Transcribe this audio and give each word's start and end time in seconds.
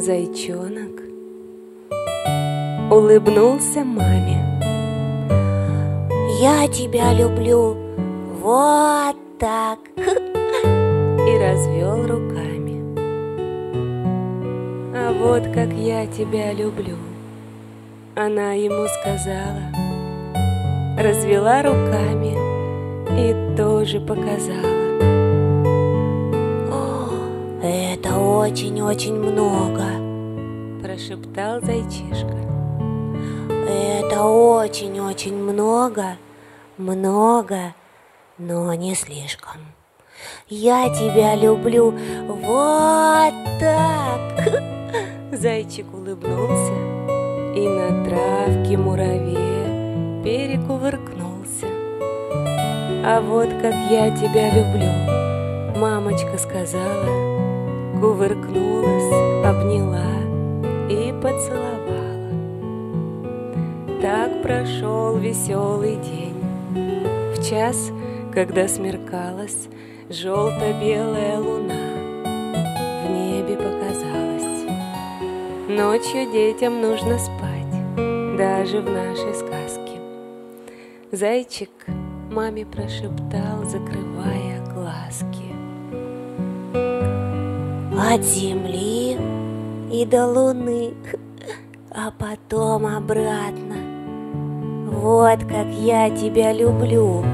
зайчонок 0.00 0.92
улыбнулся 2.92 3.84
маме. 3.84 4.38
Я 6.40 6.68
тебя 6.68 7.12
люблю 7.14 7.76
вот 8.42 9.16
так. 9.38 9.78
И 9.96 11.38
развел 11.38 12.06
руками. 12.06 12.76
А 14.94 15.12
вот 15.12 15.44
как 15.54 15.72
я 15.72 16.06
тебя 16.06 16.52
люблю, 16.52 16.96
она 18.14 18.52
ему 18.52 18.86
сказала, 19.00 19.72
развела 20.98 21.62
руками 21.62 22.36
и 23.18 23.56
тоже 23.56 24.00
показала. 24.00 24.91
Это 27.62 28.18
очень-очень 28.18 29.14
много, 29.14 29.84
прошептал 30.82 31.60
зайчишка. 31.60 32.36
Это 33.68 34.24
очень-очень 34.24 35.36
много, 35.36 36.16
много, 36.76 37.74
но 38.36 38.74
не 38.74 38.96
слишком. 38.96 39.60
Я 40.48 40.88
тебя 40.88 41.36
люблю 41.36 41.94
вот 42.26 43.34
так. 43.60 44.50
Зайчик 45.32 45.86
улыбнулся 45.94 46.72
и 47.54 47.68
на 47.68 48.04
травке 48.04 48.76
мураве 48.76 50.22
перекувыркнулся. 50.24 51.68
А 53.04 53.20
вот 53.20 53.50
как 53.62 53.74
я 53.88 54.10
тебя 54.16 54.50
люблю, 54.50 55.78
мамочка 55.80 56.36
сказала, 56.38 57.31
кувыркнулась, 58.02 59.44
обняла 59.46 60.10
и 60.90 61.14
поцеловала. 61.22 62.32
Так 64.02 64.42
прошел 64.42 65.16
веселый 65.18 65.98
день. 65.98 66.34
В 67.32 67.48
час, 67.48 67.92
когда 68.34 68.66
смеркалась 68.66 69.68
желто-белая 70.10 71.38
луна, 71.38 71.94
в 73.06 73.10
небе 73.12 73.56
показалось. 73.56 74.66
Ночью 75.68 76.32
детям 76.32 76.80
нужно 76.82 77.18
спать, 77.20 78.36
даже 78.36 78.80
в 78.80 78.90
нашей 78.90 79.32
сказке. 79.32 80.00
Зайчик 81.12 81.70
маме 82.32 82.66
прошептал, 82.66 83.62
закрывая 83.64 84.51
От 88.12 88.24
земли 88.24 89.16
и 89.90 90.04
до 90.04 90.26
луны, 90.26 90.92
а 91.90 92.10
потом 92.10 92.84
обратно. 92.84 93.76
Вот 94.90 95.38
как 95.44 95.68
я 95.80 96.10
тебя 96.10 96.52
люблю, 96.52 97.24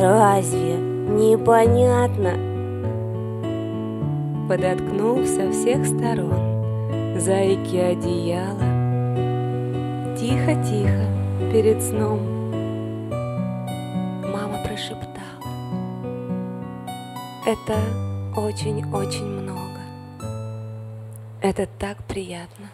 разве 0.00 0.76
непонятно? 0.78 2.30
Подоткнул 4.48 5.26
со 5.26 5.52
всех 5.52 5.84
сторон 5.84 6.54
зайки 7.20 7.76
одеяло. 7.76 8.64
Тихо-тихо 10.16 11.04
перед 11.52 11.82
сном 11.82 12.20
мама 14.32 14.58
прошептала. 14.64 15.20
Это 17.44 17.76
очень-очень 18.34 19.26
много. 19.26 19.43
Это 21.44 21.68
так 21.78 21.98
приятно, 22.04 22.70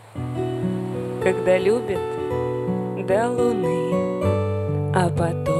когда 1.24 1.58
любят 1.58 1.98
до 3.04 3.28
луны, 3.28 4.22
а 4.94 5.10
потом 5.10 5.59